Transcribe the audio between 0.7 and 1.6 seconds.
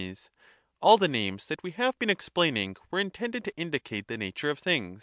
All the names